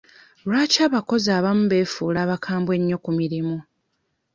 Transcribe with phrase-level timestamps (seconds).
[0.47, 3.57] Lwaki abakozi abamu beefuula abakambwe ennyo ku mirimu?